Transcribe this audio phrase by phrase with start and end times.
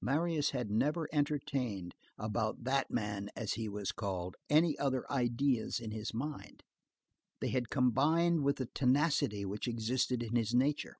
[0.00, 6.64] Marius had never entertained—about that man, as he was called—any other ideas in his mind.
[7.40, 10.96] They had combined with the tenacity which existed in his nature.